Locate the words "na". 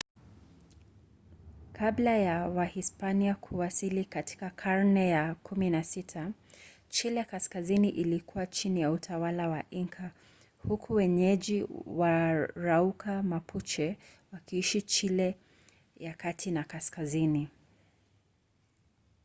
16.51-16.63